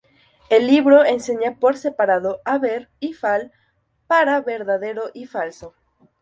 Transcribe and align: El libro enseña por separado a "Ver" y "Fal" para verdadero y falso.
El 0.49 0.65
libro 0.65 1.05
enseña 1.05 1.59
por 1.59 1.77
separado 1.77 2.41
a 2.43 2.57
"Ver" 2.57 2.89
y 2.99 3.13
"Fal" 3.13 3.51
para 4.07 4.41
verdadero 4.41 5.11
y 5.13 5.27
falso. 5.27 5.75